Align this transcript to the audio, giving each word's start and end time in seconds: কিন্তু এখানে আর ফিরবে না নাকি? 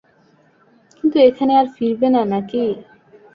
কিন্তু 0.95 1.17
এখানে 1.27 1.53
আর 1.57 1.67
ফিরবে 1.75 2.07
না 2.15 2.21
নাকি? 2.31 2.63